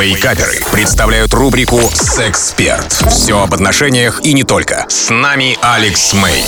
Вейкаперы 0.00 0.60
представляют 0.70 1.34
рубрику 1.34 1.80
«Сексперт». 1.92 2.92
Все 3.10 3.42
об 3.42 3.52
отношениях 3.52 4.20
и 4.22 4.32
не 4.32 4.44
только. 4.44 4.86
С 4.88 5.10
нами 5.10 5.58
Алекс 5.60 6.12
Мэй. 6.12 6.44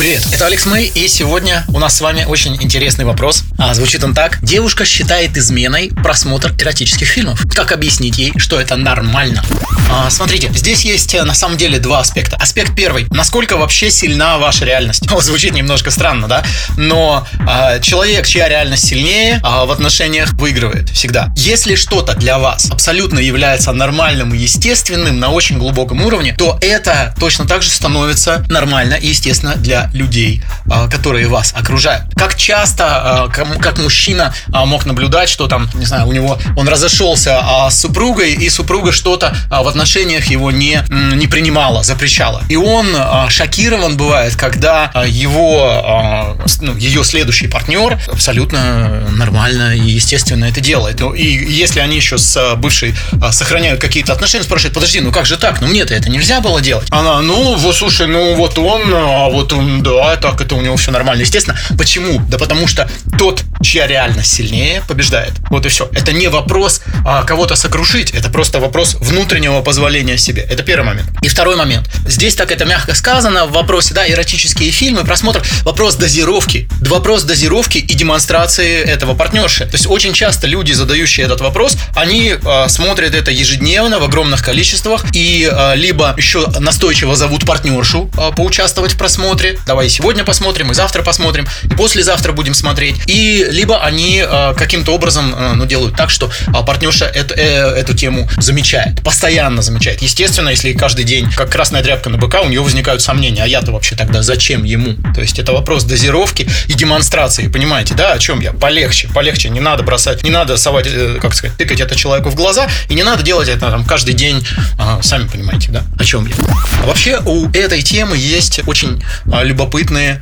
Привет, 0.00 0.22
это 0.32 0.46
Алекс 0.46 0.64
Мэй, 0.64 0.90
и 0.94 1.08
сегодня 1.08 1.62
у 1.68 1.78
нас 1.78 1.98
с 1.98 2.00
вами 2.00 2.24
очень 2.24 2.56
интересный 2.62 3.04
вопрос. 3.04 3.44
А, 3.58 3.74
звучит 3.74 4.02
он 4.02 4.14
так. 4.14 4.38
Девушка 4.40 4.86
считает 4.86 5.36
изменой 5.36 5.90
просмотр 6.02 6.54
эротических 6.58 7.06
фильмов. 7.06 7.42
Как 7.54 7.70
объяснить 7.70 8.16
ей, 8.16 8.32
что 8.38 8.58
это 8.58 8.76
нормально? 8.76 9.44
А, 9.90 10.08
смотрите, 10.08 10.50
здесь 10.54 10.86
есть 10.86 11.14
э, 11.14 11.22
на 11.24 11.34
самом 11.34 11.58
деле 11.58 11.78
два 11.78 11.98
аспекта. 11.98 12.36
Аспект 12.36 12.74
первый. 12.74 13.08
Насколько 13.10 13.58
вообще 13.58 13.90
сильна 13.90 14.38
ваша 14.38 14.64
реальность? 14.64 15.06
О, 15.12 15.20
звучит 15.20 15.52
немножко 15.52 15.90
странно, 15.90 16.28
да? 16.28 16.44
Но 16.78 17.26
а, 17.46 17.78
человек, 17.80 18.26
чья 18.26 18.48
реальность 18.48 18.86
сильнее, 18.86 19.38
а, 19.42 19.66
в 19.66 19.70
отношениях 19.70 20.32
выигрывает 20.34 20.88
всегда. 20.88 21.30
Если 21.36 21.74
что-то 21.74 22.14
для 22.14 22.38
вас 22.38 22.70
абсолютно 22.70 23.18
является 23.18 23.72
нормальным 23.72 24.32
и 24.32 24.38
естественным 24.38 25.18
на 25.18 25.28
очень 25.28 25.58
глубоком 25.58 26.00
уровне, 26.02 26.34
то 26.38 26.58
это 26.62 27.14
точно 27.20 27.46
так 27.46 27.62
же 27.62 27.68
становится 27.68 28.42
нормально 28.48 28.94
и 28.94 29.08
естественно 29.08 29.56
для 29.56 29.89
людей, 29.92 30.42
которые 30.90 31.28
вас 31.28 31.52
окружают. 31.56 32.04
Как 32.14 32.36
часто, 32.36 32.84
а, 32.86 33.28
как 33.28 33.78
мужчина 33.78 34.34
а, 34.52 34.66
мог 34.66 34.86
наблюдать, 34.86 35.28
что 35.28 35.46
там, 35.46 35.68
не 35.74 35.86
знаю, 35.86 36.06
у 36.06 36.12
него 36.12 36.38
он 36.56 36.68
разошелся 36.68 37.40
а, 37.42 37.70
с 37.70 37.80
супругой, 37.80 38.34
и 38.34 38.48
супруга 38.48 38.92
что-то 38.92 39.34
а, 39.50 39.62
в 39.62 39.68
отношениях 39.68 40.26
его 40.26 40.50
не, 40.50 40.82
не 41.14 41.26
принимала, 41.26 41.82
запрещала. 41.82 42.42
И 42.48 42.56
он 42.56 42.88
а, 42.96 43.28
шокирован 43.30 43.96
бывает, 43.96 44.36
когда 44.36 44.90
а, 44.94 45.06
его, 45.06 45.82
а, 45.84 46.36
ну, 46.60 46.76
ее 46.76 47.04
следующий 47.04 47.48
партнер 47.48 47.98
абсолютно 48.06 49.08
нормально 49.10 49.76
и 49.76 49.90
естественно 49.90 50.44
это 50.44 50.60
делает. 50.60 51.00
Ну, 51.00 51.12
И 51.12 51.24
если 51.24 51.80
они 51.80 51.96
еще 51.96 52.18
с 52.18 52.36
а, 52.36 52.56
бывшей 52.56 52.94
а, 53.20 53.32
сохраняют 53.32 53.80
какие-то 53.80 54.12
отношения, 54.12 54.44
спрашивают, 54.44 54.74
подожди, 54.74 55.00
ну 55.00 55.12
как 55.12 55.26
же 55.26 55.36
так? 55.36 55.60
Ну 55.60 55.68
мне-то 55.68 55.94
это 55.94 56.10
нельзя 56.10 56.40
было 56.40 56.60
делать. 56.60 56.88
Она, 56.90 57.20
ну 57.20 57.56
вот 57.56 57.74
слушай, 57.74 58.06
ну 58.06 58.34
вот 58.34 58.58
он, 58.58 58.82
а 58.94 59.28
вот 59.28 59.52
он, 59.52 59.82
да, 59.82 60.16
так 60.16 60.40
это 60.40 60.54
у 60.60 60.62
него 60.62 60.76
все 60.76 60.90
нормально. 60.90 61.22
Естественно. 61.22 61.58
Почему? 61.76 62.20
Да 62.28 62.38
потому 62.38 62.66
что 62.66 62.88
тот, 63.18 63.42
чья 63.62 63.86
реальность 63.86 64.32
сильнее, 64.32 64.82
побеждает. 64.88 65.32
Вот 65.50 65.66
и 65.66 65.68
все. 65.68 65.88
Это 65.92 66.12
не 66.12 66.28
вопрос 66.28 66.80
а, 67.04 67.22
кого-то 67.24 67.56
сокрушить, 67.56 68.10
это 68.10 68.30
просто 68.30 68.58
вопрос 68.58 68.96
внутреннего 69.00 69.60
позволения 69.62 70.16
себе. 70.18 70.42
Это 70.42 70.62
первый 70.62 70.84
момент. 70.86 71.08
И 71.22 71.28
второй 71.28 71.56
момент. 71.56 71.88
Здесь 72.06 72.34
так 72.34 72.50
это 72.50 72.64
мягко 72.64 72.94
сказано 72.94 73.46
в 73.46 73.52
вопросе, 73.52 73.94
да, 73.94 74.08
эротические 74.08 74.70
фильмы, 74.70 75.04
просмотр, 75.04 75.42
вопрос 75.62 75.96
дозировки. 75.96 76.68
Вопрос 76.80 77.24
дозировки 77.24 77.78
и 77.78 77.94
демонстрации 77.94 78.82
этого 78.82 79.14
партнерши. 79.14 79.66
То 79.66 79.74
есть 79.74 79.86
очень 79.86 80.12
часто 80.12 80.46
люди, 80.46 80.72
задающие 80.72 81.26
этот 81.26 81.40
вопрос, 81.40 81.76
они 81.94 82.34
а, 82.44 82.68
смотрят 82.68 83.14
это 83.14 83.30
ежедневно 83.30 83.98
в 83.98 84.04
огромных 84.04 84.44
количествах 84.44 85.04
и 85.12 85.48
а, 85.50 85.74
либо 85.74 86.14
еще 86.16 86.46
настойчиво 86.58 87.14
зовут 87.16 87.44
партнершу 87.44 88.10
а, 88.16 88.32
поучаствовать 88.32 88.92
в 88.92 88.98
просмотре. 88.98 89.58
Давай 89.66 89.88
сегодня 89.88 90.24
посмотрим, 90.24 90.70
и 90.70 90.74
завтра 90.74 91.02
посмотрим, 91.02 91.46
и 91.64 91.74
послезавтра 91.74 92.32
будем 92.32 92.54
смотреть. 92.54 92.96
И 93.06 93.49
либо 93.50 93.82
они 93.82 94.22
а, 94.26 94.54
каким-то 94.54 94.92
образом 94.92 95.34
а, 95.36 95.54
ну, 95.54 95.66
делают 95.66 95.96
так, 95.96 96.10
что 96.10 96.30
а, 96.48 96.62
партнерша 96.62 97.06
эту, 97.06 97.34
э, 97.34 97.40
эту 97.76 97.94
тему 97.94 98.28
замечает, 98.38 99.02
постоянно 99.02 99.62
замечает. 99.62 100.02
Естественно, 100.02 100.50
если 100.50 100.72
каждый 100.72 101.04
день, 101.04 101.30
как 101.30 101.50
красная 101.50 101.82
тряпка 101.82 102.10
на 102.10 102.18
быка, 102.18 102.40
у 102.42 102.48
нее 102.48 102.60
возникают 102.60 103.02
сомнения, 103.02 103.42
а 103.42 103.46
я-то 103.46 103.72
вообще 103.72 103.96
тогда 103.96 104.22
зачем 104.22 104.64
ему? 104.64 104.94
То 105.14 105.20
есть 105.20 105.38
это 105.38 105.52
вопрос 105.52 105.84
дозировки 105.84 106.48
и 106.66 106.74
демонстрации, 106.74 107.48
понимаете, 107.48 107.94
да, 107.94 108.12
о 108.12 108.18
чем 108.18 108.40
я? 108.40 108.52
Полегче, 108.52 109.08
полегче, 109.08 109.50
не 109.50 109.60
надо 109.60 109.82
бросать, 109.82 110.22
не 110.22 110.30
надо 110.30 110.56
совать, 110.56 110.86
э, 110.88 111.18
как 111.20 111.34
сказать, 111.34 111.56
тыкать 111.56 111.80
это 111.80 111.94
человеку 111.94 112.30
в 112.30 112.34
глаза, 112.34 112.68
и 112.88 112.94
не 112.94 113.02
надо 113.02 113.22
делать 113.22 113.48
это 113.48 113.70
там 113.70 113.84
каждый 113.84 114.14
день, 114.14 114.46
а, 114.78 115.00
сами 115.02 115.26
понимаете, 115.26 115.70
да, 115.70 115.82
о 115.98 116.04
чем 116.04 116.26
я. 116.26 116.34
А 116.82 116.86
вообще 116.86 117.20
у 117.24 117.48
этой 117.50 117.82
темы 117.82 118.16
есть 118.16 118.60
очень 118.66 119.02
любопытные, 119.24 120.20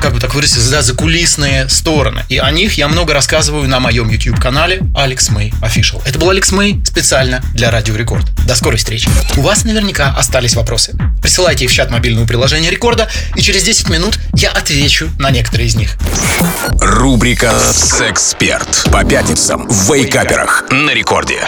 как 0.00 0.14
бы 0.14 0.20
так 0.20 0.34
выразиться, 0.34 0.70
да, 0.70 0.82
закулисные 0.82 1.68
стороны. 1.68 2.24
И 2.28 2.38
о 2.38 2.50
них 2.68 2.76
я 2.76 2.88
много 2.88 3.14
рассказываю 3.14 3.66
на 3.66 3.80
моем 3.80 4.10
YouTube-канале 4.10 4.82
Алекс 4.94 5.30
Мэй 5.30 5.54
Official. 5.62 6.02
Это 6.04 6.18
был 6.18 6.28
Алекс 6.28 6.52
Мэй 6.52 6.82
специально 6.84 7.42
для 7.54 7.70
Радио 7.70 7.96
Рекорд. 7.96 8.26
До 8.46 8.54
скорой 8.54 8.76
встречи. 8.76 9.08
У 9.38 9.40
вас 9.40 9.64
наверняка 9.64 10.14
остались 10.14 10.54
вопросы. 10.54 10.94
Присылайте 11.22 11.64
их 11.64 11.70
в 11.70 11.74
чат 11.74 11.90
мобильного 11.90 12.26
приложения 12.26 12.68
Рекорда, 12.68 13.08
и 13.34 13.40
через 13.40 13.62
10 13.62 13.88
минут 13.88 14.18
я 14.34 14.50
отвечу 14.50 15.08
на 15.18 15.30
некоторые 15.30 15.68
из 15.68 15.76
них. 15.76 15.96
Рубрика 16.78 17.58
«Сексперт» 17.58 18.86
по 18.92 19.02
пятницам 19.02 19.66
в 19.66 19.90
Вейкаперах 19.90 20.64
на 20.70 20.90
рекорде. 20.90 21.40